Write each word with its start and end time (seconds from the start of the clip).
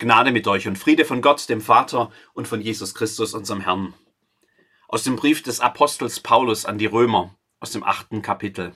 Gnade 0.00 0.32
mit 0.32 0.48
euch 0.48 0.66
und 0.66 0.78
Friede 0.78 1.04
von 1.04 1.20
Gott, 1.20 1.46
dem 1.50 1.60
Vater 1.60 2.10
und 2.32 2.48
von 2.48 2.62
Jesus 2.62 2.94
Christus, 2.94 3.34
unserem 3.34 3.60
Herrn. 3.60 3.92
Aus 4.88 5.04
dem 5.04 5.14
Brief 5.14 5.42
des 5.42 5.60
Apostels 5.60 6.20
Paulus 6.20 6.64
an 6.64 6.78
die 6.78 6.86
Römer, 6.86 7.36
aus 7.60 7.72
dem 7.72 7.84
achten 7.84 8.22
Kapitel. 8.22 8.74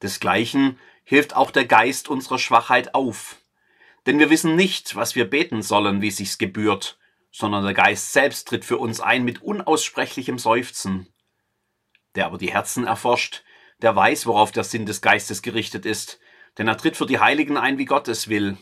Desgleichen 0.00 0.78
hilft 1.02 1.34
auch 1.34 1.50
der 1.50 1.64
Geist 1.64 2.08
unserer 2.08 2.38
Schwachheit 2.38 2.94
auf. 2.94 3.38
Denn 4.06 4.20
wir 4.20 4.30
wissen 4.30 4.54
nicht, 4.54 4.94
was 4.94 5.16
wir 5.16 5.28
beten 5.28 5.60
sollen, 5.60 6.00
wie 6.00 6.12
sich's 6.12 6.38
gebührt, 6.38 6.96
sondern 7.32 7.64
der 7.64 7.74
Geist 7.74 8.12
selbst 8.12 8.46
tritt 8.46 8.64
für 8.64 8.78
uns 8.78 9.00
ein 9.00 9.24
mit 9.24 9.42
unaussprechlichem 9.42 10.38
Seufzen. 10.38 11.12
Der 12.14 12.26
aber 12.26 12.38
die 12.38 12.52
Herzen 12.52 12.86
erforscht, 12.86 13.42
der 13.82 13.96
weiß, 13.96 14.26
worauf 14.26 14.52
der 14.52 14.62
Sinn 14.62 14.86
des 14.86 15.02
Geistes 15.02 15.42
gerichtet 15.42 15.84
ist, 15.84 16.20
denn 16.58 16.68
er 16.68 16.76
tritt 16.76 16.96
für 16.96 17.06
die 17.06 17.18
Heiligen 17.18 17.56
ein, 17.56 17.76
wie 17.76 17.86
Gott 17.86 18.06
es 18.06 18.28
will. 18.28 18.56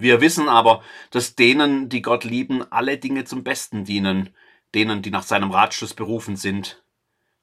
Wir 0.00 0.20
wissen 0.20 0.48
aber, 0.48 0.82
dass 1.10 1.34
denen, 1.34 1.88
die 1.88 2.02
Gott 2.02 2.22
lieben, 2.22 2.62
alle 2.70 2.98
Dinge 2.98 3.24
zum 3.24 3.42
Besten 3.42 3.84
dienen, 3.84 4.30
denen, 4.72 5.02
die 5.02 5.10
nach 5.10 5.24
seinem 5.24 5.50
Ratschluss 5.50 5.92
berufen 5.92 6.36
sind. 6.36 6.84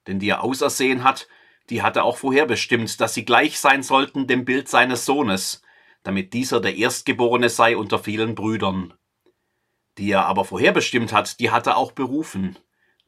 Denn 0.06 0.18
die 0.18 0.30
er 0.30 0.42
ausersehen 0.42 1.04
hat, 1.04 1.28
die 1.68 1.82
hat 1.82 1.96
er 1.96 2.04
auch 2.04 2.16
vorherbestimmt, 2.16 2.98
dass 2.98 3.12
sie 3.12 3.26
gleich 3.26 3.60
sein 3.60 3.82
sollten 3.82 4.26
dem 4.26 4.46
Bild 4.46 4.68
seines 4.68 5.04
Sohnes, 5.04 5.62
damit 6.02 6.32
dieser 6.32 6.60
der 6.60 6.76
Erstgeborene 6.76 7.50
sei 7.50 7.76
unter 7.76 7.98
vielen 7.98 8.34
Brüdern. 8.34 8.94
Die 9.98 10.10
er 10.10 10.24
aber 10.24 10.46
vorherbestimmt 10.46 11.12
hat, 11.12 11.40
die 11.40 11.50
hat 11.50 11.66
er 11.66 11.76
auch 11.76 11.92
berufen. 11.92 12.58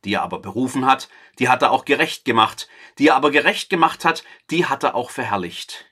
Die 0.05 0.15
er 0.15 0.23
aber 0.23 0.41
berufen 0.41 0.85
hat, 0.85 1.09
die 1.39 1.49
hat 1.49 1.63
er 1.63 1.71
auch 1.71 1.87
gerecht 1.87 2.27
gemacht. 2.27 2.69
Die 2.99 3.09
er 3.09 3.17
aber 3.17 3.31
gerecht 3.31 3.71
gemacht 3.71 4.05
hat, 4.05 4.25
die 4.51 4.67
hat 4.67 4.83
er 4.85 4.95
auch 4.95 5.11
verherrlicht. 5.11 5.88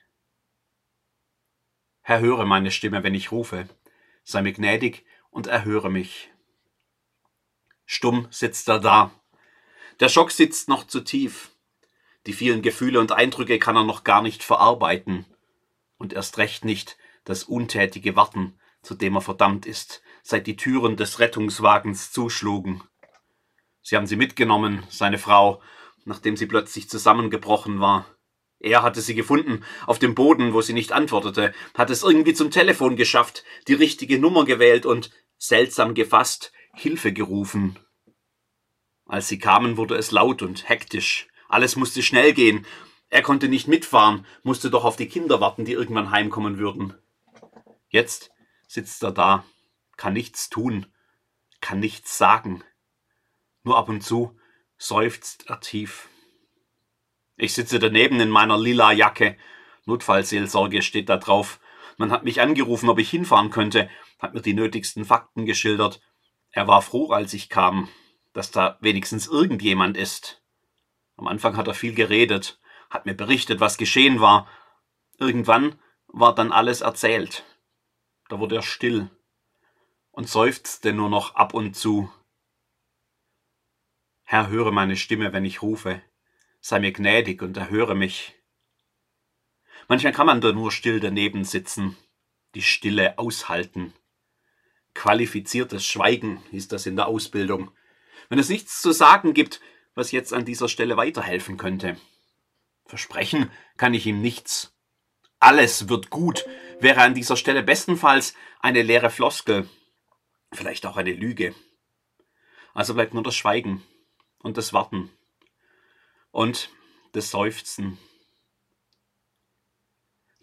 Herr, 2.07 2.21
höre 2.21 2.45
meine 2.45 2.71
Stimme, 2.71 3.03
wenn 3.03 3.13
ich 3.13 3.33
rufe. 3.33 3.67
Sei 4.23 4.41
mir 4.41 4.53
gnädig 4.53 5.03
und 5.29 5.47
erhöre 5.47 5.89
mich. 5.89 6.31
Stumm 7.85 8.29
sitzt 8.31 8.69
er 8.69 8.79
da. 8.79 9.11
Der 9.99 10.07
Schock 10.07 10.31
sitzt 10.31 10.69
noch 10.69 10.87
zu 10.87 11.01
tief. 11.01 11.51
Die 12.25 12.31
vielen 12.31 12.61
Gefühle 12.61 13.01
und 13.01 13.11
Eindrücke 13.11 13.59
kann 13.59 13.75
er 13.75 13.83
noch 13.83 14.05
gar 14.05 14.21
nicht 14.21 14.41
verarbeiten. 14.41 15.25
Und 15.97 16.13
erst 16.13 16.37
recht 16.37 16.63
nicht 16.63 16.95
das 17.25 17.43
untätige 17.43 18.15
Warten, 18.15 18.57
zu 18.83 18.95
dem 18.95 19.15
er 19.15 19.21
verdammt 19.21 19.65
ist, 19.65 20.01
seit 20.23 20.47
die 20.47 20.55
Türen 20.55 20.95
des 20.95 21.19
Rettungswagens 21.19 22.13
zuschlugen. 22.13 22.83
Sie 23.81 23.97
haben 23.97 24.07
sie 24.07 24.15
mitgenommen, 24.15 24.81
seine 24.87 25.17
Frau, 25.17 25.61
nachdem 26.05 26.37
sie 26.37 26.45
plötzlich 26.45 26.87
zusammengebrochen 26.87 27.81
war. 27.81 28.05
Er 28.59 28.81
hatte 28.81 29.01
sie 29.01 29.13
gefunden, 29.13 29.63
auf 29.85 29.99
dem 29.99 30.15
Boden, 30.15 30.53
wo 30.53 30.61
sie 30.61 30.73
nicht 30.73 30.91
antwortete, 30.91 31.53
hat 31.75 31.89
es 31.89 32.03
irgendwie 32.03 32.33
zum 32.33 32.49
Telefon 32.49 32.95
geschafft, 32.95 33.43
die 33.67 33.75
richtige 33.75 34.19
Nummer 34.19 34.45
gewählt 34.45 34.85
und, 34.85 35.11
seltsam 35.37 35.93
gefasst, 35.93 36.51
Hilfe 36.73 37.13
gerufen. 37.13 37.77
Als 39.05 39.27
sie 39.27 39.39
kamen, 39.39 39.77
wurde 39.77 39.95
es 39.95 40.11
laut 40.11 40.41
und 40.41 40.67
hektisch. 40.67 41.27
Alles 41.47 41.75
musste 41.75 42.01
schnell 42.03 42.33
gehen. 42.33 42.65
Er 43.09 43.21
konnte 43.21 43.47
nicht 43.47 43.67
mitfahren, 43.67 44.25
musste 44.43 44.69
doch 44.69 44.83
auf 44.83 44.97
die 44.97 45.07
Kinder 45.07 45.39
warten, 45.39 45.63
die 45.63 45.73
irgendwann 45.73 46.11
heimkommen 46.11 46.57
würden. 46.57 46.93
Jetzt 47.89 48.31
sitzt 48.67 49.01
er 49.03 49.11
da, 49.11 49.45
kann 49.95 50.13
nichts 50.13 50.49
tun, 50.49 50.87
kann 51.61 51.79
nichts 51.79 52.17
sagen. 52.17 52.63
Nur 53.63 53.77
ab 53.77 53.87
und 53.87 54.01
zu 54.01 54.37
seufzt 54.77 55.45
er 55.47 55.61
tief. 55.61 56.09
Ich 57.39 57.53
sitze 57.53 57.77
daneben 57.77 58.19
in 58.19 58.31
meiner 58.31 58.57
lila 58.57 58.91
Jacke. 58.91 59.37
Notfallseelsorge 59.85 60.81
steht 60.81 61.07
da 61.07 61.17
drauf. 61.17 61.59
Man 61.97 62.11
hat 62.11 62.23
mich 62.23 62.41
angerufen, 62.41 62.89
ob 62.89 62.97
ich 62.97 63.11
hinfahren 63.11 63.51
könnte, 63.51 63.89
hat 64.17 64.33
mir 64.33 64.41
die 64.41 64.55
nötigsten 64.55 65.05
Fakten 65.05 65.45
geschildert. 65.45 66.01
Er 66.49 66.67
war 66.67 66.81
froh, 66.81 67.11
als 67.11 67.33
ich 67.33 67.49
kam, 67.49 67.89
dass 68.33 68.49
da 68.49 68.77
wenigstens 68.81 69.27
irgendjemand 69.27 69.97
ist. 69.97 70.41
Am 71.15 71.27
Anfang 71.27 71.57
hat 71.57 71.67
er 71.67 71.75
viel 71.75 71.93
geredet, 71.93 72.59
hat 72.89 73.05
mir 73.05 73.13
berichtet, 73.13 73.59
was 73.59 73.77
geschehen 73.77 74.19
war. 74.19 74.47
Irgendwann 75.19 75.79
war 76.07 76.33
dann 76.33 76.51
alles 76.51 76.81
erzählt. 76.81 77.43
Da 78.29 78.39
wurde 78.39 78.55
er 78.55 78.63
still 78.63 79.11
und 80.09 80.27
seufzte 80.27 80.91
nur 80.91 81.09
noch 81.09 81.35
ab 81.35 81.53
und 81.53 81.75
zu. 81.75 82.11
Herr, 84.23 84.49
höre 84.49 84.71
meine 84.71 84.97
Stimme, 84.97 85.33
wenn 85.33 85.45
ich 85.45 85.61
rufe 85.61 86.01
sei 86.67 86.79
mir 86.79 86.91
gnädig 86.91 87.41
und 87.41 87.55
erhöre 87.55 87.95
mich. 87.95 88.35
Manchmal 89.87 90.11
kann 90.11 90.25
man 90.25 90.41
da 90.41 90.51
nur 90.51 90.69
still 90.69 90.99
daneben 90.99 91.45
sitzen, 91.45 91.95
die 92.55 92.61
Stille 92.61 93.17
aushalten. 93.17 93.93
Qualifiziertes 94.93 95.85
Schweigen 95.85 96.43
hieß 96.51 96.67
das 96.67 96.85
in 96.85 96.97
der 96.97 97.07
Ausbildung. 97.07 97.71
Wenn 98.27 98.37
es 98.37 98.49
nichts 98.49 98.81
zu 98.81 98.91
sagen 98.91 99.33
gibt, 99.33 99.61
was 99.95 100.11
jetzt 100.11 100.33
an 100.33 100.43
dieser 100.43 100.67
Stelle 100.67 100.97
weiterhelfen 100.97 101.55
könnte. 101.55 101.95
Versprechen 102.85 103.49
kann 103.77 103.93
ich 103.93 104.05
ihm 104.05 104.19
nichts. 104.21 104.75
Alles 105.39 105.87
wird 105.87 106.09
gut 106.09 106.45
wäre 106.81 106.99
an 106.99 107.13
dieser 107.15 107.37
Stelle 107.37 107.63
bestenfalls 107.63 108.33
eine 108.59 108.81
leere 108.81 109.09
Floskel, 109.09 109.69
vielleicht 110.51 110.85
auch 110.85 110.97
eine 110.97 111.13
Lüge. 111.13 111.55
Also 112.73 112.93
bleibt 112.93 113.13
nur 113.13 113.23
das 113.23 113.37
Schweigen 113.37 113.83
und 114.39 114.57
das 114.57 114.73
Warten 114.73 115.09
und 116.37 116.69
das 117.13 117.31
Seufzen. 117.31 117.97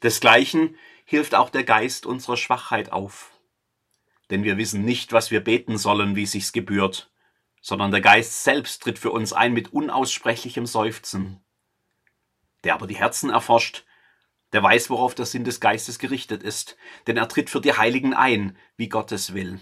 Desgleichen 0.02 0.76
hilft 1.04 1.36
auch 1.36 1.50
der 1.50 1.62
Geist 1.62 2.04
unserer 2.04 2.36
Schwachheit 2.36 2.90
auf. 2.90 3.30
Denn 4.28 4.42
wir 4.42 4.56
wissen 4.56 4.84
nicht, 4.84 5.12
was 5.12 5.30
wir 5.30 5.38
beten 5.38 5.78
sollen, 5.78 6.16
wie 6.16 6.26
sich's 6.26 6.52
gebührt, 6.52 7.12
sondern 7.62 7.92
der 7.92 8.00
Geist 8.00 8.42
selbst 8.42 8.82
tritt 8.82 8.98
für 8.98 9.12
uns 9.12 9.32
ein 9.32 9.52
mit 9.52 9.72
unaussprechlichem 9.72 10.66
Seufzen. 10.66 11.44
Der 12.64 12.74
aber 12.74 12.88
die 12.88 12.96
Herzen 12.96 13.30
erforscht, 13.30 13.84
der 14.52 14.64
weiß, 14.64 14.90
worauf 14.90 15.14
der 15.14 15.26
Sinn 15.26 15.44
des 15.44 15.60
Geistes 15.60 16.00
gerichtet 16.00 16.42
ist, 16.42 16.76
denn 17.06 17.16
er 17.16 17.28
tritt 17.28 17.50
für 17.50 17.60
die 17.60 17.76
Heiligen 17.76 18.14
ein, 18.14 18.58
wie 18.76 18.88
Gottes 18.88 19.32
will. 19.32 19.60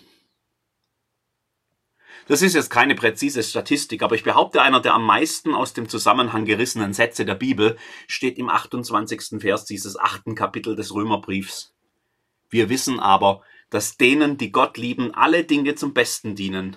Das 2.29 2.43
ist 2.43 2.55
jetzt 2.55 2.71
keine 2.71 2.95
präzise 2.95 3.43
Statistik, 3.43 4.03
aber 4.03 4.15
ich 4.15 4.23
behaupte, 4.23 4.63
einer 4.63 4.81
der 4.81 4.95
am 4.95 5.05
meisten 5.05 5.55
aus 5.55 5.73
dem 5.73 5.89
Zusammenhang 5.89 6.45
gerissenen 6.45 6.93
Sätze 6.93 7.25
der 7.25 7.35
Bibel 7.35 7.77
steht 8.07 8.39
im 8.39 8.49
28. 8.49 9.41
Vers 9.41 9.65
dieses 9.65 9.99
achten 9.99 10.35
Kapitel 10.35 10.77
des 10.77 10.95
Römerbriefs. 10.95 11.75
Wir 12.49 12.69
wissen 12.69 13.01
aber, 13.01 13.43
dass 13.71 13.97
denen, 13.97 14.37
die 14.37 14.53
Gott 14.53 14.77
lieben, 14.77 15.15
alle 15.15 15.45
Dinge 15.45 15.75
zum 15.75 15.95
Besten 15.95 16.35
dienen. 16.35 16.77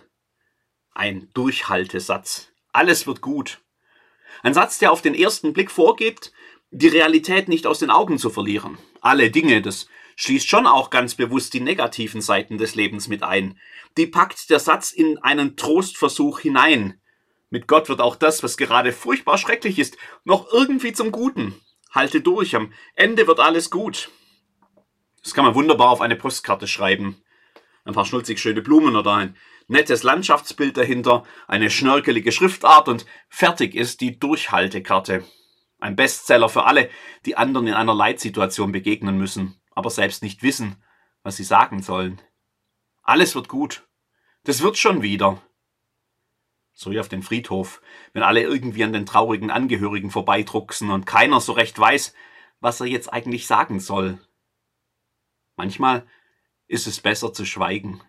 Ein 0.92 1.30
Durchhaltesatz. 1.34 2.52
Alles 2.72 3.06
wird 3.06 3.22
gut. 3.22 3.62
Ein 4.42 4.54
Satz, 4.54 4.80
der 4.80 4.92
auf 4.92 5.02
den 5.02 5.14
ersten 5.14 5.54
Blick 5.54 5.70
vorgibt, 5.70 6.32
die 6.72 6.88
Realität 6.88 7.48
nicht 7.48 7.68
aus 7.68 7.80
den 7.80 7.90
Augen 7.90 8.18
zu 8.18 8.30
verlieren. 8.30 8.78
Alle 9.02 9.30
Dinge, 9.30 9.62
das 9.62 9.88
schließt 10.16 10.48
schon 10.48 10.66
auch 10.66 10.90
ganz 10.90 11.16
bewusst 11.16 11.54
die 11.54 11.60
negativen 11.60 12.22
Seiten 12.22 12.58
des 12.58 12.76
Lebens 12.76 13.08
mit 13.08 13.24
ein. 13.24 13.60
Die 13.98 14.08
packt 14.08 14.50
der 14.50 14.60
Satz 14.60 14.92
in 14.92 15.18
einen 15.20 15.56
Trostversuch 15.56 16.40
hinein. 16.40 17.00
Mit 17.50 17.68
Gott 17.68 17.90
wird 17.90 18.02
auch 18.02 18.16
das, 18.16 18.42
was 18.44 18.58
gerade 18.58 18.92
furchtbar 18.92 19.38
schrecklich 19.38 19.78
ist, 19.78 19.98
noch 20.24 20.52
irgendwie 20.52 20.94
zum 20.94 21.12
Guten. 21.12 21.56
Halte 21.92 22.22
durch, 22.22 22.56
am 22.56 22.74
Ende 22.96 23.28
wird 23.28 23.40
alles 23.40 23.70
gut. 23.70 24.10
Das 25.24 25.34
kann 25.34 25.46
man 25.46 25.56
wunderbar 25.56 25.90
auf 25.90 26.02
eine 26.02 26.16
Postkarte 26.16 26.68
schreiben. 26.68 27.22
Ein 27.84 27.94
paar 27.94 28.06
schnulzig 28.06 28.40
schöne 28.40 28.62
Blumen 28.62 28.96
oder 28.96 29.14
ein 29.14 29.38
nettes 29.68 30.04
Landschaftsbild 30.04 30.76
dahinter, 30.78 31.24
eine 31.48 31.70
schnörkelige 31.70 32.32
Schriftart 32.32 32.88
und 32.88 33.06
fertig 33.30 33.76
ist 33.76 34.02
die 34.02 34.20
Durchhaltekarte. 34.20 35.24
Ein 35.80 35.96
Bestseller 35.96 36.50
für 36.50 36.66
alle, 36.66 36.90
die 37.26 37.38
anderen 37.38 37.68
in 37.68 37.74
einer 37.74 37.94
Leitsituation 37.94 38.72
begegnen 38.72 39.18
müssen 39.18 39.60
aber 39.76 39.92
selbst 39.92 40.24
nicht 40.24 40.42
wissen, 40.42 40.82
was 41.22 41.36
sie 41.36 41.44
sagen 41.44 41.84
sollen. 41.84 42.22
Alles 43.04 43.36
wird 43.36 43.50
gut. 43.50 43.88
Das 44.44 44.62
wird 44.62 44.78
schon 44.78 45.02
wieder. 45.02 45.42
So 46.74 46.92
wie 46.92 47.00
auf 47.00 47.10
den 47.10 47.24
Friedhof, 47.24 47.82
wenn 48.14 48.24
alle 48.24 48.42
irgendwie 48.42 48.84
an 48.84 48.94
den 48.94 49.06
traurigen 49.06 49.52
Angehörigen 49.52 50.12
vorbeidrucksen 50.12 50.90
und 50.90 51.06
keiner 51.06 51.40
so 51.40 51.54
recht 51.54 51.78
weiß, 51.78 52.14
was 52.60 52.80
er 52.80 52.88
jetzt 52.88 53.14
eigentlich 53.14 53.48
sagen 53.48 53.80
soll. 53.80 54.20
Manchmal 55.56 56.08
ist 56.68 56.88
es 56.88 57.00
besser 57.00 57.34
zu 57.34 57.46
schweigen. 57.46 58.02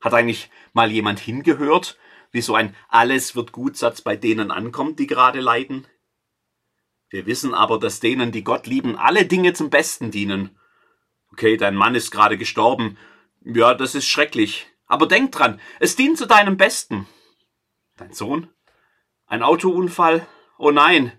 Hat 0.00 0.14
eigentlich 0.14 0.50
mal 0.72 0.90
jemand 0.90 1.18
hingehört, 1.18 1.98
wie 2.30 2.40
so 2.40 2.54
ein 2.54 2.74
Alles 2.88 3.34
wird 3.34 3.52
gut 3.52 3.76
Satz 3.76 4.00
bei 4.00 4.16
denen 4.16 4.50
ankommt, 4.50 4.98
die 4.98 5.06
gerade 5.06 5.40
leiden? 5.40 5.86
Wir 7.10 7.26
wissen 7.26 7.54
aber, 7.54 7.78
dass 7.78 8.00
denen, 8.00 8.32
die 8.32 8.44
Gott 8.44 8.66
lieben, 8.66 8.96
alle 8.96 9.26
Dinge 9.26 9.52
zum 9.54 9.70
Besten 9.70 10.10
dienen. 10.10 10.58
Okay, 11.32 11.56
dein 11.56 11.74
Mann 11.74 11.94
ist 11.94 12.10
gerade 12.10 12.36
gestorben. 12.36 12.98
Ja, 13.44 13.74
das 13.74 13.94
ist 13.94 14.06
schrecklich. 14.06 14.66
Aber 14.86 15.06
denk 15.06 15.32
dran, 15.32 15.60
es 15.80 15.96
dient 15.96 16.18
zu 16.18 16.26
deinem 16.26 16.56
Besten. 16.56 17.06
Dein 17.96 18.12
Sohn? 18.12 18.48
Ein 19.26 19.42
Autounfall? 19.42 20.26
Oh 20.58 20.70
nein. 20.70 21.12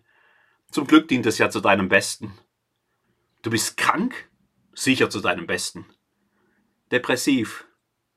Zum 0.71 0.87
Glück 0.87 1.07
dient 1.07 1.25
es 1.25 1.37
ja 1.37 1.49
zu 1.49 1.61
deinem 1.61 1.89
Besten. 1.89 2.37
Du 3.41 3.49
bist 3.49 3.77
krank? 3.77 4.29
Sicher 4.73 5.09
zu 5.09 5.19
deinem 5.19 5.47
Besten. 5.47 5.85
depressiv, 6.91 7.67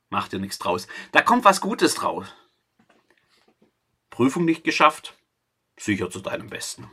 mach 0.09 0.29
dir 0.29 0.39
nichts 0.39 0.59
draus. 0.59 0.87
Da 1.13 1.23
kommt 1.23 1.45
was 1.45 1.61
Gutes 1.61 1.95
draus. 1.95 2.27
Prüfung 4.11 4.45
nicht 4.45 4.65
geschafft, 4.65 5.15
sicher 5.77 6.11
zu 6.11 6.21
deinem 6.21 6.49
Besten. 6.49 6.91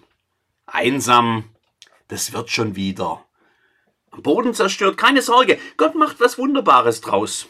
Einsam, 0.74 1.44
das 2.08 2.34
wird 2.34 2.50
schon 2.50 2.76
wieder. 2.76 3.26
Am 4.12 4.24
Boden 4.24 4.54
zerstört, 4.54 4.98
keine 4.98 5.22
Sorge, 5.22 5.60
Gott 5.78 5.96
macht 5.96 6.20
was 6.20 6.38
Wunderbares 6.38 7.02
draus. 7.02 7.48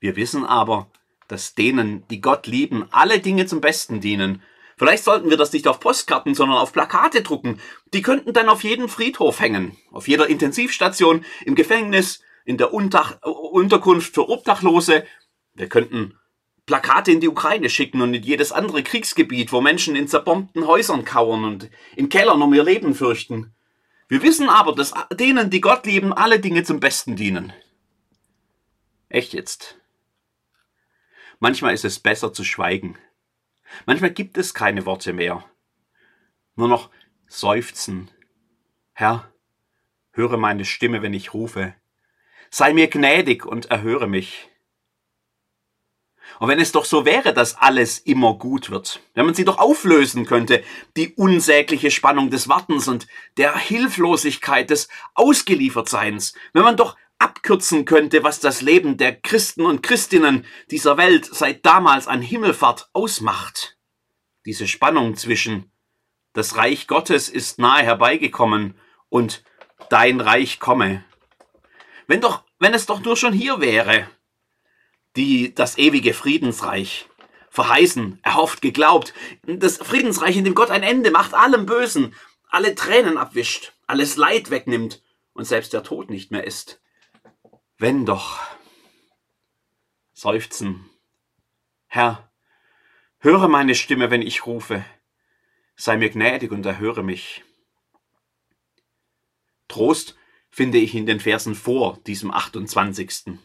Wir 0.00 0.16
wissen 0.16 0.44
aber, 0.44 0.90
dass 1.28 1.54
denen, 1.54 2.06
die 2.08 2.20
Gott 2.20 2.46
lieben, 2.46 2.86
alle 2.90 3.20
Dinge 3.20 3.46
zum 3.46 3.60
Besten 3.60 4.00
dienen. 4.00 4.42
Vielleicht 4.76 5.04
sollten 5.04 5.30
wir 5.30 5.36
das 5.36 5.52
nicht 5.52 5.68
auf 5.68 5.80
Postkarten, 5.80 6.34
sondern 6.34 6.58
auf 6.58 6.72
Plakate 6.72 7.22
drucken. 7.22 7.60
Die 7.92 8.02
könnten 8.02 8.32
dann 8.32 8.48
auf 8.48 8.64
jedem 8.64 8.88
Friedhof 8.88 9.40
hängen, 9.40 9.76
auf 9.90 10.08
jeder 10.08 10.28
Intensivstation, 10.28 11.24
im 11.44 11.54
Gefängnis, 11.54 12.20
in 12.44 12.58
der 12.58 12.74
Untach 12.74 13.22
Unterkunft 13.22 14.14
für 14.14 14.28
Obdachlose. 14.28 15.06
Wir 15.54 15.68
könnten 15.68 16.18
Plakate 16.66 17.12
in 17.12 17.20
die 17.20 17.28
Ukraine 17.28 17.68
schicken 17.68 18.00
und 18.00 18.14
in 18.14 18.22
jedes 18.22 18.52
andere 18.52 18.82
Kriegsgebiet, 18.82 19.52
wo 19.52 19.60
Menschen 19.60 19.96
in 19.96 20.08
zerbombten 20.08 20.66
Häusern 20.66 21.04
kauern 21.04 21.44
und 21.44 21.70
in 21.94 22.08
Kellern 22.08 22.40
um 22.40 22.54
ihr 22.54 22.64
Leben 22.64 22.94
fürchten. 22.94 23.54
Wir 24.08 24.22
wissen 24.22 24.48
aber, 24.48 24.74
dass 24.74 24.94
denen, 25.12 25.50
die 25.50 25.60
Gott 25.60 25.86
lieben, 25.86 26.12
alle 26.12 26.40
Dinge 26.40 26.62
zum 26.62 26.80
Besten 26.80 27.16
dienen. 27.16 27.52
Echt 29.08 29.34
jetzt. 29.34 29.78
Manchmal 31.38 31.74
ist 31.74 31.84
es 31.84 32.00
besser 32.00 32.32
zu 32.32 32.44
schweigen. 32.44 32.96
Manchmal 33.86 34.10
gibt 34.10 34.38
es 34.38 34.54
keine 34.54 34.86
Worte 34.86 35.12
mehr. 35.12 35.44
Nur 36.56 36.68
noch 36.68 36.90
Seufzen. 37.26 38.10
Herr, 38.92 39.30
höre 40.12 40.36
meine 40.36 40.64
Stimme, 40.64 41.02
wenn 41.02 41.14
ich 41.14 41.34
rufe. 41.34 41.74
Sei 42.50 42.72
mir 42.72 42.88
gnädig 42.88 43.44
und 43.44 43.66
erhöre 43.66 44.06
mich. 44.06 44.48
Und 46.40 46.48
wenn 46.48 46.60
es 46.60 46.72
doch 46.72 46.84
so 46.84 47.04
wäre, 47.04 47.32
dass 47.32 47.56
alles 47.56 47.98
immer 47.98 48.34
gut 48.34 48.70
wird, 48.70 49.00
wenn 49.14 49.26
man 49.26 49.34
sie 49.34 49.44
doch 49.44 49.58
auflösen 49.58 50.26
könnte, 50.26 50.62
die 50.96 51.14
unsägliche 51.14 51.90
Spannung 51.90 52.30
des 52.30 52.48
Wartens 52.48 52.88
und 52.88 53.06
der 53.36 53.56
Hilflosigkeit 53.56 54.70
des 54.70 54.88
Ausgeliefertseins, 55.14 56.34
wenn 56.52 56.64
man 56.64 56.76
doch 56.76 56.96
abkürzen 57.18 57.84
könnte, 57.84 58.22
was 58.22 58.40
das 58.40 58.60
Leben 58.60 58.96
der 58.96 59.14
Christen 59.14 59.64
und 59.64 59.82
Christinnen 59.82 60.44
dieser 60.70 60.96
Welt 60.96 61.24
seit 61.24 61.64
damals 61.64 62.08
an 62.08 62.20
Himmelfahrt 62.20 62.90
ausmacht. 62.92 63.76
Diese 64.44 64.68
Spannung 64.68 65.16
zwischen 65.16 65.70
das 66.34 66.56
Reich 66.56 66.88
Gottes 66.88 67.28
ist 67.28 67.58
nahe 67.58 67.82
herbeigekommen 67.82 68.74
und 69.08 69.44
dein 69.88 70.20
Reich 70.20 70.58
komme. 70.58 71.04
Wenn 72.06 72.20
doch, 72.20 72.42
wenn 72.58 72.74
es 72.74 72.86
doch 72.86 73.00
nur 73.02 73.16
schon 73.16 73.32
hier 73.32 73.60
wäre, 73.60 74.08
die 75.16 75.54
das 75.54 75.78
ewige 75.78 76.14
Friedensreich 76.14 77.08
verheißen, 77.50 78.18
erhofft, 78.22 78.62
geglaubt, 78.62 79.14
das 79.46 79.76
Friedensreich, 79.76 80.36
in 80.36 80.44
dem 80.44 80.54
Gott 80.54 80.70
ein 80.70 80.82
Ende 80.82 81.10
macht, 81.10 81.34
allem 81.34 81.66
Bösen, 81.66 82.14
alle 82.48 82.74
Tränen 82.74 83.16
abwischt, 83.16 83.72
alles 83.86 84.16
Leid 84.16 84.50
wegnimmt 84.50 85.02
und 85.34 85.44
selbst 85.44 85.72
der 85.72 85.84
Tod 85.84 86.10
nicht 86.10 86.30
mehr 86.30 86.44
ist. 86.44 86.80
Wenn 87.78 88.06
doch. 88.06 88.40
Seufzen. 90.12 90.88
Herr, 91.86 92.30
höre 93.18 93.48
meine 93.48 93.74
Stimme, 93.74 94.10
wenn 94.10 94.22
ich 94.22 94.46
rufe. 94.46 94.84
Sei 95.76 95.96
mir 95.96 96.10
gnädig 96.10 96.50
und 96.52 96.64
erhöre 96.66 97.02
mich. 97.02 97.44
Trost 99.68 100.16
finde 100.50 100.78
ich 100.78 100.94
in 100.94 101.06
den 101.06 101.20
Versen 101.20 101.54
vor 101.54 101.98
diesem 102.06 102.30
28. 102.30 103.38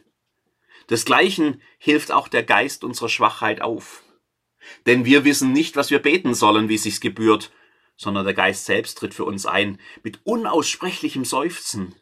Desgleichen 0.90 1.62
hilft 1.78 2.12
auch 2.12 2.28
der 2.28 2.44
Geist 2.44 2.84
unserer 2.84 3.10
Schwachheit 3.10 3.62
auf. 3.62 4.04
Denn 4.86 5.06
wir 5.06 5.24
wissen 5.24 5.54
nicht, 5.54 5.76
was 5.76 5.92
wir 5.92 6.00
beten 6.00 6.34
sollen, 6.34 6.70
wie 6.70 6.78
sich's 6.78 7.00
gebührt, 7.00 7.52
sondern 7.96 8.26
der 8.26 8.34
Geist 8.34 8.66
selbst 8.66 8.98
tritt 8.98 9.14
für 9.14 9.26
uns 9.26 9.46
ein 9.46 9.80
mit 10.04 10.20
unaussprechlichem 10.24 11.26
Seufzen. 11.26 11.96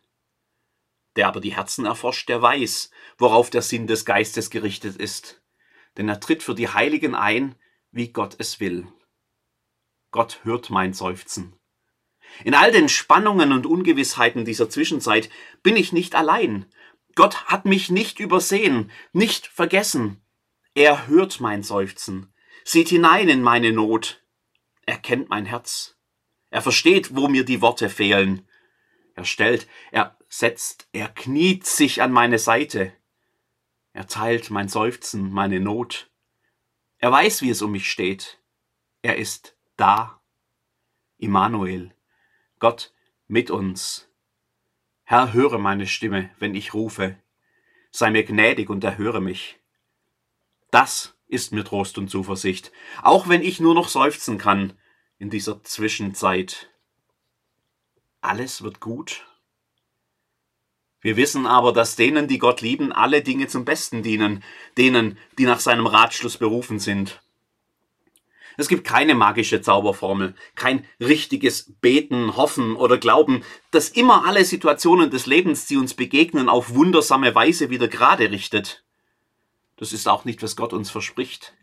Der 1.16 1.28
aber 1.28 1.42
die 1.42 1.56
Herzen 1.56 1.86
erforscht, 1.86 2.30
der 2.30 2.42
weiß, 2.42 2.92
worauf 3.18 3.50
der 3.50 3.64
Sinn 3.64 3.88
des 3.88 4.06
Geistes 4.06 4.50
gerichtet 4.50 4.96
ist. 4.96 5.42
Denn 5.98 6.08
er 6.08 6.20
tritt 6.20 6.44
für 6.44 6.54
die 6.54 6.70
Heiligen 6.70 7.16
ein, 7.16 7.56
wie 7.92 8.10
Gott 8.10 8.36
es 8.38 8.60
will. 8.60 8.88
Gott 10.12 10.40
hört 10.44 10.70
mein 10.70 10.94
Seufzen. 10.94 11.58
In 12.44 12.54
all 12.54 12.72
den 12.72 12.90
Spannungen 12.90 13.52
und 13.52 13.66
Ungewissheiten 13.66 14.46
dieser 14.46 14.70
Zwischenzeit 14.70 15.30
bin 15.64 15.76
ich 15.76 15.94
nicht 15.94 16.14
allein. 16.14 16.66
Gott 17.18 17.46
hat 17.46 17.66
mich 17.66 17.90
nicht 17.90 18.20
übersehen, 18.20 18.92
nicht 19.12 19.48
vergessen. 19.48 20.22
Er 20.76 21.08
hört 21.08 21.40
mein 21.40 21.64
Seufzen, 21.64 22.32
sieht 22.64 22.90
hinein 22.90 23.28
in 23.28 23.42
meine 23.42 23.72
Not. 23.72 24.24
Er 24.86 25.00
kennt 25.00 25.28
mein 25.28 25.48
Herz. 25.48 25.98
Er 26.52 26.62
versteht, 26.62 27.16
wo 27.16 27.28
mir 27.28 27.44
die 27.44 27.60
Worte 27.60 27.90
fehlen. 27.90 28.48
Er 29.16 29.26
stellt, 29.26 29.68
er 29.92 30.16
setzt, 30.30 30.88
er 30.92 31.10
kniet 31.10 31.66
sich 31.66 32.04
an 32.04 32.12
meine 32.12 32.38
Seite. 32.38 32.94
Er 33.94 34.06
teilt 34.06 34.52
mein 34.52 34.70
Seufzen, 34.70 35.32
meine 35.32 35.60
Not. 35.60 36.12
Er 37.00 37.12
weiß, 37.12 37.42
wie 37.42 37.50
es 37.50 37.64
um 37.64 37.72
mich 37.72 37.90
steht. 37.90 38.40
Er 39.02 39.18
ist 39.18 39.58
da. 39.76 40.22
Immanuel, 41.18 41.96
Gott 42.60 42.94
mit 43.28 43.50
uns. 43.50 44.07
Herr, 45.10 45.32
höre 45.32 45.58
meine 45.58 45.88
Stimme, 45.88 46.30
wenn 46.38 46.54
ich 46.54 46.74
rufe. 46.74 47.16
Sei 47.92 48.12
mir 48.12 48.26
gnädig 48.26 48.70
und 48.70 48.84
erhöre 48.84 49.22
mich. 49.22 49.58
Das 50.70 51.16
ist 51.30 51.54
mir 51.54 51.64
Trost 51.64 51.98
und 51.98 52.10
Zuversicht, 52.10 52.74
auch 53.02 53.30
wenn 53.30 53.42
ich 53.42 53.62
nur 53.62 53.74
noch 53.74 53.88
seufzen 53.88 54.38
kann 54.38 54.74
in 55.18 55.30
dieser 55.30 55.64
Zwischenzeit. 55.64 56.70
Alles 58.20 58.64
wird 58.64 58.82
gut. 58.82 59.26
Wir 61.00 61.16
wissen 61.16 61.46
aber, 61.46 61.72
dass 61.72 61.96
denen, 61.96 62.28
die 62.28 62.38
Gott 62.38 62.60
lieben, 62.60 62.92
alle 62.92 63.22
Dinge 63.22 63.48
zum 63.48 63.64
Besten 63.64 64.04
dienen, 64.04 64.44
denen, 64.78 65.18
die 65.38 65.46
nach 65.46 65.62
seinem 65.62 65.88
Ratschluss 65.88 66.36
berufen 66.36 66.80
sind. 66.80 67.22
Es 68.60 68.68
gibt 68.68 68.86
keine 68.86 69.14
magische 69.14 69.62
Zauberformel, 69.62 70.34
kein 70.56 70.84
richtiges 71.00 71.76
Beten, 71.80 72.36
Hoffen 72.36 72.76
oder 72.76 72.98
Glauben, 72.98 73.44
das 73.70 73.90
immer 73.90 74.26
alle 74.26 74.44
Situationen 74.44 75.12
des 75.12 75.28
Lebens, 75.28 75.68
die 75.68 75.78
uns 75.78 75.94
begegnen, 75.94 76.50
auf 76.50 76.74
wundersame 76.74 77.36
Weise 77.36 77.70
wieder 77.70 77.88
gerade 77.88 78.32
richtet. 78.32 78.84
Das 79.78 79.94
ist 79.94 80.08
auch 80.08 80.26
nicht, 80.26 80.42
was 80.42 80.56
Gott 80.56 80.74
uns 80.74 80.90
verspricht. 80.90 81.54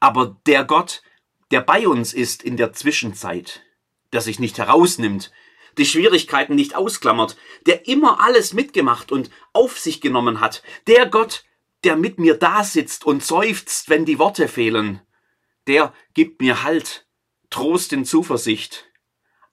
Aber 0.00 0.38
der 0.46 0.64
Gott, 0.64 1.02
der 1.50 1.60
bei 1.60 1.86
uns 1.86 2.14
ist 2.14 2.42
in 2.42 2.56
der 2.56 2.72
Zwischenzeit, 2.72 3.60
der 4.14 4.22
sich 4.22 4.38
nicht 4.38 4.56
herausnimmt, 4.56 5.30
die 5.76 5.84
Schwierigkeiten 5.84 6.54
nicht 6.54 6.74
ausklammert, 6.74 7.36
der 7.66 7.86
immer 7.86 8.20
alles 8.20 8.54
mitgemacht 8.54 9.12
und 9.12 9.30
auf 9.52 9.78
sich 9.78 10.00
genommen 10.00 10.40
hat, 10.40 10.62
der 10.86 11.06
Gott, 11.06 11.44
der 11.84 11.96
mit 11.96 12.18
mir 12.18 12.34
da 12.34 12.64
sitzt 12.64 13.04
und 13.04 13.22
seufzt, 13.22 13.90
wenn 13.90 14.06
die 14.06 14.18
Worte 14.18 14.48
fehlen, 14.48 15.02
der 15.66 15.92
gibt 16.14 16.40
mir 16.40 16.62
Halt, 16.62 17.06
Trost 17.50 17.92
in 17.92 18.04
Zuversicht, 18.04 18.86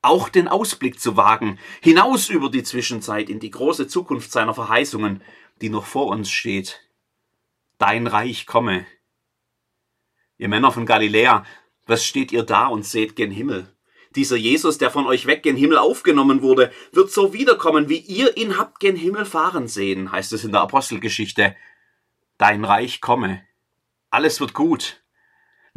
auch 0.02 0.30
den 0.30 0.48
Ausblick 0.48 1.00
zu 1.00 1.18
wagen, 1.18 1.60
hinaus 1.82 2.30
über 2.30 2.50
die 2.50 2.64
Zwischenzeit 2.64 3.30
in 3.30 3.40
die 3.40 3.52
große 3.52 3.88
Zukunft 3.88 4.32
seiner 4.32 4.54
Verheißungen, 4.54 5.22
die 5.62 5.70
noch 5.70 5.86
vor 5.86 6.08
uns 6.08 6.32
steht. 6.32 6.80
Dein 7.78 8.08
Reich 8.08 8.46
komme. 8.46 8.86
Ihr 10.38 10.48
Männer 10.48 10.72
von 10.72 10.86
Galiläa, 10.86 11.46
was 11.86 12.06
steht 12.06 12.32
ihr 12.32 12.44
da 12.44 12.68
und 12.68 12.86
seht 12.86 13.16
gen 13.16 13.32
Himmel? 13.32 13.76
Dieser 14.16 14.38
Jesus, 14.38 14.78
der 14.78 14.90
von 14.90 15.06
euch 15.06 15.28
weg 15.28 15.44
gen 15.44 15.56
Himmel 15.56 15.78
aufgenommen 15.78 16.42
wurde, 16.42 16.72
wird 16.92 17.12
so 17.12 17.34
wiederkommen, 17.34 17.90
wie 17.90 18.00
ihr 18.00 18.38
ihn 18.38 18.58
habt 18.58 18.80
gen 18.80 18.96
Himmel 18.96 19.26
fahren 19.26 19.68
sehen, 19.68 20.12
heißt 20.12 20.34
es 20.34 20.44
in 20.44 20.52
der 20.52 20.62
Apostelgeschichte. 20.62 21.56
Dein 22.38 22.64
Reich 22.64 23.02
komme. 23.02 23.44
Alles 24.10 24.40
wird 24.40 24.54
gut. 24.54 24.99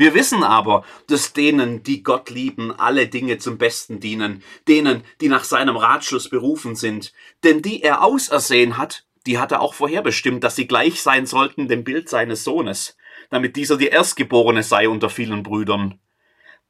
Wir 0.02 0.14
wissen 0.14 0.42
aber, 0.42 0.84
dass 1.06 1.32
denen, 1.32 1.84
die 1.84 2.02
Gott 2.02 2.28
lieben, 2.28 2.76
alle 2.76 3.06
Dinge 3.06 3.38
zum 3.38 3.56
Besten 3.56 4.00
dienen, 4.00 4.42
denen, 4.66 5.04
die 5.20 5.28
nach 5.28 5.44
seinem 5.44 5.76
Ratschluss 5.76 6.28
berufen 6.28 6.74
sind, 6.74 7.12
denn 7.44 7.62
die 7.62 7.84
er 7.84 8.02
ausersehen 8.02 8.78
hat, 8.78 9.06
die 9.26 9.38
hat 9.38 9.52
er 9.52 9.60
auch 9.60 9.74
vorherbestimmt, 9.74 10.42
dass 10.42 10.56
sie 10.56 10.66
gleich 10.66 11.00
sein 11.00 11.24
sollten 11.24 11.68
dem 11.68 11.84
Bild 11.84 12.08
seines 12.08 12.42
Sohnes, 12.42 12.96
damit 13.30 13.54
dieser 13.54 13.76
die 13.76 13.86
Erstgeborene 13.86 14.64
sei 14.64 14.88
unter 14.88 15.08
vielen 15.08 15.44
Brüdern 15.44 16.00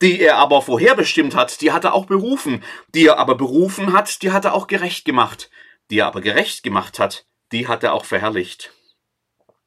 die 0.02 0.20
er 0.20 0.36
aber 0.36 0.60
vorherbestimmt 0.60 1.34
hat, 1.34 1.60
die 1.60 1.70
hat 1.70 1.84
er 1.84 1.94
auch 1.94 2.06
berufen. 2.06 2.64
Die 2.92 3.06
er 3.06 3.18
aber 3.18 3.36
berufen 3.36 3.92
hat, 3.92 4.22
die 4.22 4.32
hat 4.32 4.44
er 4.44 4.52
auch 4.52 4.66
gerecht 4.66 5.04
gemacht. 5.04 5.48
Die 5.90 6.00
er 6.00 6.08
aber 6.08 6.20
gerecht 6.20 6.64
gemacht 6.64 6.98
hat, 6.98 7.24
die 7.52 7.68
hat 7.68 7.84
er 7.84 7.94
auch 7.94 8.04
verherrlicht. 8.04 8.72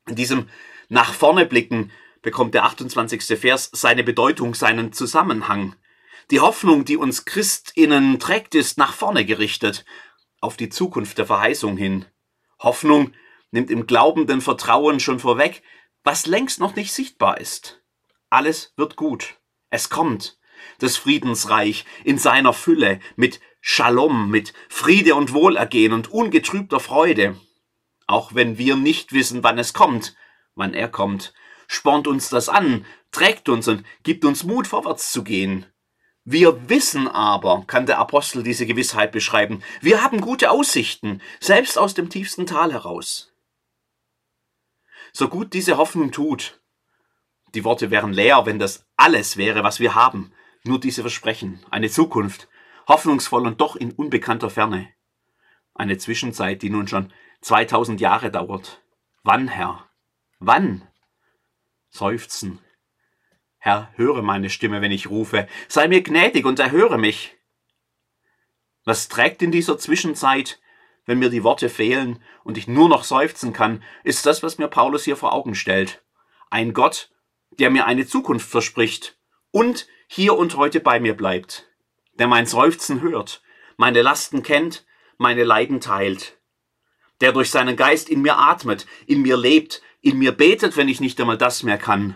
In 0.10 0.16
diesem 0.16 0.50
nach 0.90 1.14
vorne 1.14 1.46
blicken 1.46 1.90
bekommt 2.26 2.56
der 2.56 2.66
28. 2.66 3.40
Vers 3.40 3.70
seine 3.72 4.04
Bedeutung, 4.04 4.56
seinen 4.56 4.92
Zusammenhang. 4.92 5.76
Die 6.32 6.40
Hoffnung, 6.40 6.84
die 6.84 6.98
uns 6.98 7.24
Christinnen 7.24 8.20
trägt, 8.20 8.56
ist 8.56 8.80
nach 8.80 8.94
vorne 8.94 9.26
gerichtet, 9.26 9.86
auf 10.42 10.58
die 10.58 10.70
Zukunft 10.70 11.20
der 11.20 11.28
Verheißung 11.28 11.78
hin. 11.78 12.06
Hoffnung 12.60 13.14
nimmt 13.52 13.70
im 13.70 13.86
glaubenden 13.86 14.42
Vertrauen 14.42 15.00
schon 15.00 15.20
vorweg, 15.20 15.62
was 16.04 16.26
längst 16.26 16.60
noch 16.60 16.76
nicht 16.76 16.92
sichtbar 16.92 17.40
ist. 17.40 17.84
Alles 18.32 18.74
wird 18.76 18.96
gut. 18.96 19.36
Es 19.70 19.90
kommt. 19.90 20.40
Das 20.80 20.98
Friedensreich 20.98 21.86
in 22.04 22.18
seiner 22.18 22.54
Fülle 22.54 23.00
mit 23.16 23.40
Shalom, 23.62 24.32
mit 24.32 24.54
Friede 24.68 25.14
und 25.14 25.32
Wohlergehen 25.32 25.94
und 25.94 26.12
ungetrübter 26.12 26.80
Freude. 26.80 27.36
Auch 28.08 28.34
wenn 28.34 28.58
wir 28.58 28.76
nicht 28.76 29.14
wissen, 29.14 29.44
wann 29.44 29.60
es 29.60 29.74
kommt, 29.74 30.16
wann 30.56 30.74
er 30.74 30.88
kommt, 30.88 31.34
spornt 31.68 32.08
uns 32.08 32.30
das 32.30 32.50
an, 32.50 32.86
trägt 33.12 33.50
uns 33.50 33.68
und 33.68 33.84
gibt 34.04 34.26
uns 34.26 34.44
Mut, 34.44 34.68
vorwärts 34.68 35.12
zu 35.12 35.24
gehen. 35.24 35.66
Wir 36.24 36.70
wissen 36.70 37.08
aber, 37.08 37.64
kann 37.68 37.86
der 37.86 38.00
Apostel 38.00 38.42
diese 38.42 38.66
Gewissheit 38.66 39.12
beschreiben, 39.12 39.62
wir 39.82 40.04
haben 40.04 40.22
gute 40.22 40.50
Aussichten, 40.50 41.22
selbst 41.40 41.78
aus 41.78 41.94
dem 41.94 42.10
tiefsten 42.10 42.48
Tal 42.48 42.74
heraus. 42.74 43.32
So 45.14 45.30
gut 45.30 45.54
diese 45.54 45.78
Hoffnung 45.78 46.12
tut, 46.12 46.60
die 47.56 47.64
Worte 47.64 47.90
wären 47.90 48.12
leer, 48.12 48.46
wenn 48.46 48.60
das 48.60 48.86
alles 48.98 49.38
wäre, 49.38 49.64
was 49.64 49.80
wir 49.80 49.96
haben, 49.96 50.34
nur 50.64 50.80
diese 50.80 51.02
Versprechen, 51.02 51.64
eine 51.72 51.90
Zukunft, 51.90 52.50
hoffnungsvoll 52.88 53.48
und 53.48 53.62
doch 53.62 53.76
in 53.76 53.92
unbekannter 53.92 54.50
Ferne. 54.50 54.90
Eine 55.74 55.98
Zwischenzeit, 55.98 56.62
die 56.62 56.70
nun 56.70 56.88
schon 56.88 57.14
2000 57.42 58.02
Jahre 58.02 58.32
dauert. 58.32 58.82
Wann, 59.24 59.48
Herr? 59.48 59.90
Wann? 60.40 60.88
Seufzen. 61.96 62.60
Herr, 63.58 63.92
höre 63.96 64.22
meine 64.22 64.50
Stimme, 64.50 64.82
wenn 64.82 64.92
ich 64.92 65.10
rufe. 65.10 65.48
Sei 65.70 65.88
mir 65.88 66.04
gnädig 66.04 66.46
und 66.46 66.60
erhöre 66.60 66.98
mich. 66.98 67.38
Was 68.84 69.08
trägt 69.08 69.42
in 69.42 69.52
dieser 69.52 69.78
Zwischenzeit, 69.78 70.60
wenn 71.06 71.20
mir 71.20 71.30
die 71.30 71.44
Worte 71.44 71.70
fehlen 71.70 72.22
und 72.44 72.58
ich 72.58 72.68
nur 72.68 72.90
noch 72.90 73.04
seufzen 73.04 73.54
kann, 73.54 73.82
ist 74.04 74.26
das, 74.26 74.44
was 74.44 74.58
mir 74.58 74.68
Paulus 74.68 75.06
hier 75.06 75.16
vor 75.16 75.34
Augen 75.34 75.56
stellt. 75.56 76.04
Ein 76.50 76.74
Gott, 76.74 77.10
der 77.52 77.70
mir 77.70 77.86
eine 77.86 78.06
Zukunft 78.06 78.50
verspricht 78.50 79.18
und 79.52 79.88
hier 80.08 80.38
und 80.38 80.58
heute 80.58 80.82
bei 80.82 81.00
mir 81.00 81.16
bleibt, 81.16 81.68
der 82.20 82.28
mein 82.28 82.46
Seufzen 82.46 83.02
hört, 83.02 83.42
meine 83.78 84.02
Lasten 84.02 84.44
kennt, 84.44 84.86
meine 85.18 85.44
Leiden 85.44 85.80
teilt, 85.80 86.38
der 87.22 87.32
durch 87.32 87.50
seinen 87.50 87.78
Geist 87.78 88.10
in 88.10 88.22
mir 88.22 88.38
atmet, 88.38 88.86
in 89.08 89.22
mir 89.22 89.38
lebt, 89.38 89.82
in 90.06 90.20
mir 90.20 90.34
betet, 90.34 90.78
wenn 90.78 90.88
ich 90.88 91.02
nicht 91.02 91.20
einmal 91.20 91.38
das 91.38 91.64
mehr 91.64 91.80
kann, 91.80 92.16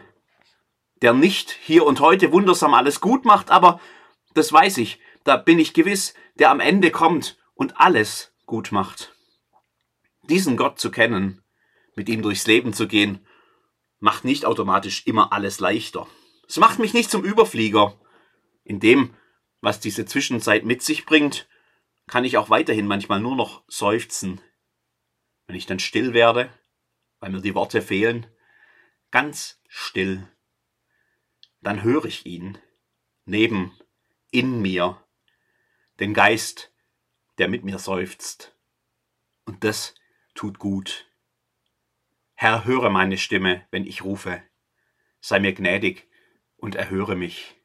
der 1.01 1.11
nicht 1.13 1.49
hier 1.49 1.87
und 1.87 1.99
heute 1.99 2.31
wundersam 2.31 2.75
alles 2.75 3.01
gut 3.01 3.25
macht, 3.25 3.49
aber 3.49 3.81
das 4.35 4.53
weiß 4.53 4.77
ich, 4.77 4.99
da 5.23 5.37
bin 5.37 5.57
ich 5.57 5.73
gewiss, 5.73 6.13
der 6.35 6.51
am 6.51 6.59
Ende 6.59 6.91
kommt 6.91 7.39
und 7.55 7.81
alles 7.81 8.31
gut 8.45 8.71
macht. 8.71 9.15
Diesen 10.21 10.55
Gott 10.55 10.79
zu 10.79 10.91
kennen, 10.91 11.41
mit 11.95 12.09
ihm 12.09 12.21
durchs 12.21 12.45
Leben 12.45 12.73
zu 12.73 12.87
gehen, 12.87 13.25
macht 13.99 14.23
nicht 14.23 14.45
automatisch 14.45 15.07
immer 15.07 15.33
alles 15.33 15.59
leichter. 15.59 16.05
Es 16.47 16.57
macht 16.57 16.77
mich 16.77 16.93
nicht 16.93 17.09
zum 17.09 17.23
Überflieger. 17.23 17.99
In 18.63 18.79
dem, 18.79 19.15
was 19.61 19.79
diese 19.79 20.05
Zwischenzeit 20.05 20.63
mit 20.63 20.83
sich 20.83 21.07
bringt, 21.07 21.49
kann 22.05 22.23
ich 22.23 22.37
auch 22.37 22.51
weiterhin 22.51 22.85
manchmal 22.85 23.19
nur 23.19 23.35
noch 23.35 23.63
seufzen. 23.67 24.41
Wenn 25.47 25.55
ich 25.55 25.65
dann 25.65 25.79
still 25.79 26.13
werde, 26.13 26.51
weil 27.19 27.31
mir 27.31 27.41
die 27.41 27.55
Worte 27.55 27.81
fehlen, 27.81 28.27
ganz 29.11 29.61
still 29.67 30.27
dann 31.61 31.83
höre 31.83 32.05
ich 32.05 32.25
ihn, 32.25 32.57
neben, 33.25 33.77
in 34.31 34.61
mir, 34.61 35.03
den 35.99 36.13
Geist, 36.13 36.73
der 37.37 37.47
mit 37.47 37.63
mir 37.63 37.79
seufzt. 37.79 38.55
Und 39.45 39.63
das 39.63 39.95
tut 40.35 40.59
gut. 40.59 41.07
Herr, 42.35 42.65
höre 42.65 42.89
meine 42.89 43.17
Stimme, 43.17 43.65
wenn 43.71 43.85
ich 43.85 44.03
rufe. 44.03 44.41
Sei 45.19 45.39
mir 45.39 45.53
gnädig 45.53 46.07
und 46.55 46.75
erhöre 46.75 47.15
mich. 47.15 47.55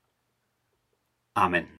Amen. 1.34 1.76